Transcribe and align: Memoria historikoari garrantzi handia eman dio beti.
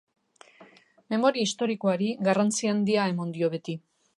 Memoria 1.13 1.45
historikoari 1.49 2.09
garrantzi 2.29 2.73
handia 2.73 3.07
eman 3.15 3.37
dio 3.37 3.53
beti. 3.57 3.79